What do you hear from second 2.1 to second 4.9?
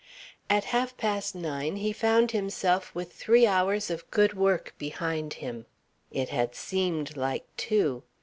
himself with three hours of good work